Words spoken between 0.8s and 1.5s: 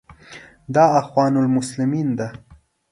اخوان